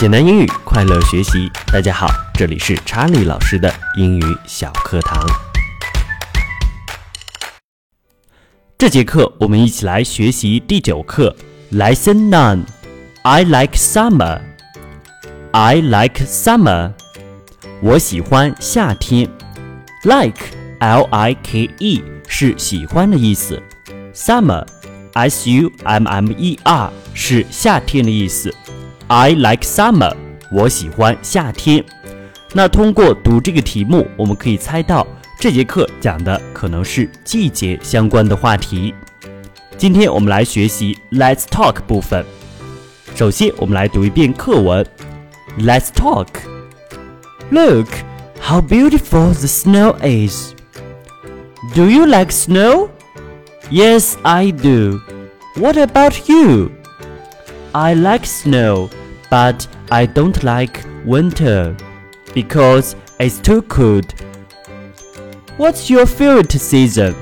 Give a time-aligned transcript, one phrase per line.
[0.00, 1.48] 简单英语，快乐学习。
[1.72, 5.24] 大家好，这里是查理老师的英语小课堂。
[8.76, 11.36] 这节课我们一起来学习第九课
[11.72, 12.64] ，Lesson Nine。
[13.22, 14.40] I like summer.
[15.52, 16.92] I like summer.
[17.80, 19.30] 我喜欢夏天。
[20.02, 20.40] Like
[20.80, 23.62] L I K E 是喜欢的意思。
[24.12, 24.66] Summer
[25.12, 28.52] S U M M E R 是夏天的意思。
[29.08, 30.14] I like summer，
[30.50, 31.84] 我喜欢夏天。
[32.54, 35.06] 那通过读这个题目，我们可以猜到
[35.38, 38.94] 这节课讲的可能是季节相关的话题。
[39.76, 42.24] 今天我们来学习 Let's Talk 部分。
[43.14, 44.86] 首先，我们来读一遍课文。
[45.58, 46.28] Let's talk.
[47.50, 47.88] Look
[48.40, 50.54] how beautiful the snow is.
[51.74, 52.88] Do you like snow?
[53.70, 55.00] Yes, I do.
[55.56, 56.70] What about you?
[57.72, 58.88] I like snow,
[59.33, 61.75] but I don't like winter
[62.33, 64.13] because it's too cold.
[65.57, 67.15] What's your favorite season?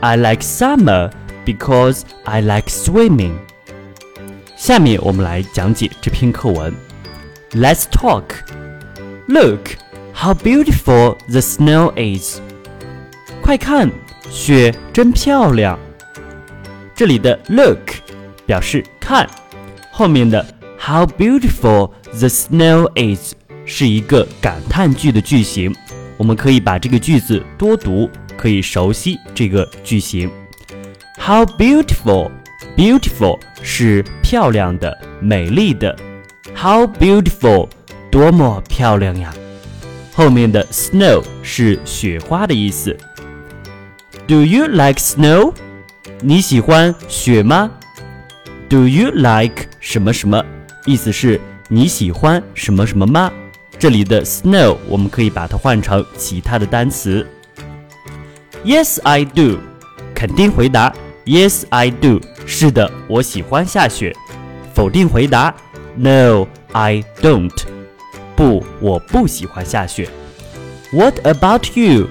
[0.00, 1.10] I like summer
[1.44, 3.38] because I like swimming.
[4.56, 6.72] 下面我们来讲解这篇课文。
[7.52, 8.24] Let's talk.
[9.26, 9.76] Look
[10.14, 12.40] how beautiful the snow is.
[13.42, 13.90] 快看，
[14.30, 15.78] 雪真漂亮。
[16.94, 17.94] 这里的 look
[18.46, 19.28] 表示看。
[19.90, 20.46] 后面的
[20.87, 23.33] How beautiful the snow is
[23.65, 25.73] 是一个感叹句的句型，
[26.15, 30.29] 我们可以把这个句子多读，可以熟悉这个句型。
[31.17, 35.97] How beautiful，beautiful 是漂亮的、美丽的。
[36.55, 37.67] How beautiful，
[38.11, 39.33] 多么漂亮呀！
[40.13, 42.95] 后面的 snow 是雪花的意思。
[44.27, 45.51] Do you like snow？
[46.21, 47.71] 你喜欢雪吗
[48.69, 50.45] ？Do you like 什么什么？
[50.85, 53.31] 意思是你喜欢什么什么吗？
[53.77, 57.25] 这里的 snow 我们可以把它换成其他的单词。
[58.63, 59.59] Yes, I do。
[60.13, 60.93] 肯定回答
[61.25, 62.21] ：Yes, I do。
[62.45, 64.15] 是的，我喜欢下雪。
[64.73, 65.53] 否定回答
[65.95, 67.51] ：No, I don't。
[68.35, 70.09] 不，我不喜欢下雪。
[70.91, 72.07] What about you？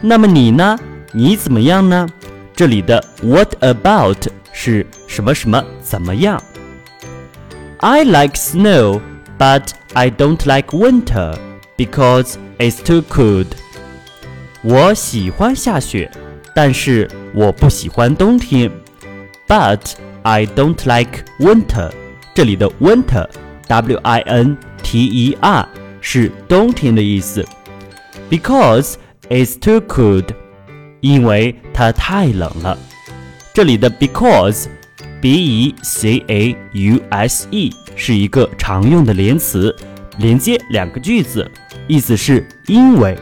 [0.00, 0.78] 那么你呢？
[1.12, 2.08] 你怎么样呢？
[2.54, 4.28] 这里的 What about？
[4.52, 6.42] 是什么什么怎么样
[7.81, 9.01] ？I like snow,
[9.37, 11.37] but I don't like winter
[11.77, 13.47] because it's too cold.
[14.63, 16.09] 我喜欢下雪，
[16.55, 18.71] 但是我不喜欢冬天。
[19.47, 21.91] But I don't like winter.
[22.33, 23.27] 这里的 winter,
[23.67, 25.67] W-I-N-T-E-R
[26.01, 27.45] 是冬天的意思。
[28.29, 28.95] Because
[29.29, 30.25] it's too cold.
[30.99, 32.77] 因为它太冷了。
[33.53, 33.89] 这里的
[35.22, 39.74] B e c a u s e 是一个常用的连词，
[40.18, 41.48] 连接两个句子，
[41.86, 43.16] 意思是因为。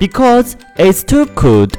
[0.00, 1.74] Because it's too cold.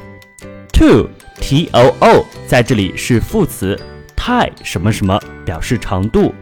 [0.72, 3.78] Too t o o 在这里是副词，
[4.16, 6.34] 太什么什么表示程度，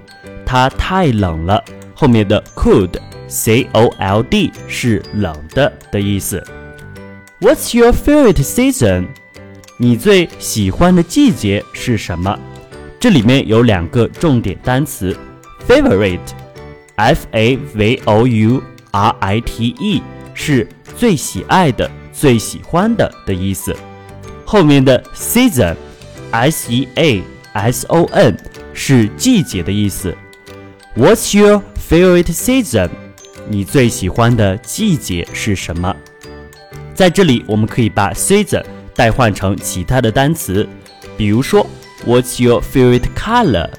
[0.47, 1.61] 它太冷了。
[1.93, 2.95] 后面的 cold
[3.27, 6.41] c o l d 是冷的的意思。
[7.41, 9.09] What's your favorite season?
[9.77, 12.39] 你最喜欢的季节是什么？
[13.01, 15.17] 这里面有两个重点单词
[15.67, 20.03] ，favorite，f a v o u r i t e，
[20.35, 20.69] 是
[20.99, 23.75] 最喜爱的、最喜欢的的意思。
[24.45, 27.23] 后面的 season，s e a
[27.55, 28.37] s o n，
[28.75, 30.15] 是季节的意思。
[30.95, 32.91] What's your favorite season？
[33.49, 35.97] 你最喜欢的季节是什么？
[36.95, 38.63] 在这里，我们可以把 season。
[38.95, 40.69] 代换成其他的单词，
[41.17, 41.67] 比如说
[42.06, 43.70] What's your favorite color？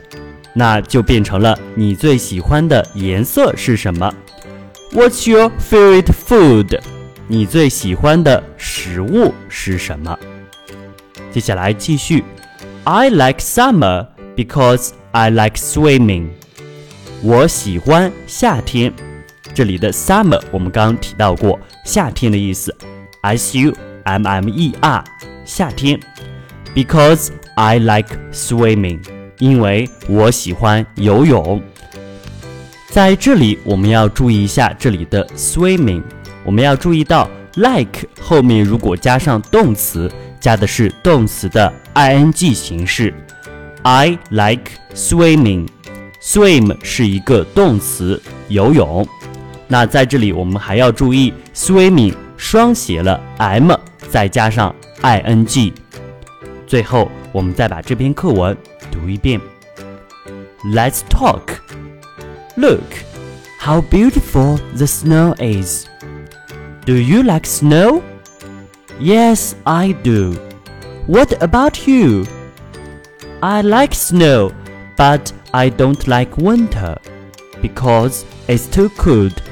[0.54, 4.12] 那就变成了你最喜欢的颜色是什么？
[4.92, 6.80] What's your favorite food？
[7.28, 10.18] 你最喜欢的食物是什么？
[11.30, 12.24] 接下来继续，
[12.84, 16.28] I like summer because I like swimming。
[17.22, 18.92] 我喜欢夏天。
[19.54, 22.74] 这里的 summer 我们刚刚提到过，夏天的意思，
[23.22, 25.02] S U。M M E R，
[25.44, 25.98] 夏天。
[26.76, 28.99] Because I like swimming，
[29.37, 31.61] 因为我喜欢游泳。
[32.89, 36.03] 在这里，我们要注意一下这里的 swimming。
[36.43, 43.13] 我们要注意到 like 后面如果加上动词，加的是动词的 I N G 形式。
[43.83, 45.67] I like swimming。
[46.21, 49.07] swim 是一个动词，游泳。
[49.67, 53.71] 那在这里，我们还要注意 swimming 双写了 M。
[54.09, 55.73] 再加上 i n g，
[56.70, 58.56] 最后我们再把这篇课文
[58.90, 59.40] 读一遍。
[60.64, 61.60] Let's talk.
[62.56, 62.82] Look,
[63.60, 65.86] how beautiful the snow is.
[66.84, 68.02] Do you like snow?
[68.98, 70.34] Yes, I do.
[71.06, 72.26] What about you?
[73.42, 74.52] I like snow,
[74.96, 76.96] but I don't like winter
[77.60, 79.42] because it's too cold.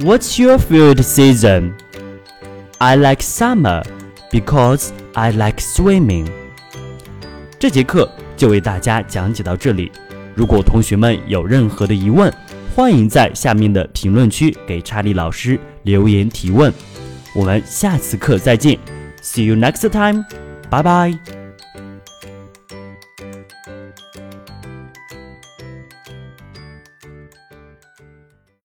[0.00, 1.76] What's your favorite season?
[2.80, 3.82] I like summer
[4.30, 6.27] because I like swimming.
[7.59, 9.91] 这节课就为大家讲解到这里。
[10.35, 12.33] 如果同学们有任何的疑问，
[12.75, 16.73] 欢迎在下面的评论区给查理老师留言提问。
[17.35, 18.77] 我们下次课再见
[19.21, 20.23] ，See you next time，
[20.69, 21.42] 拜拜。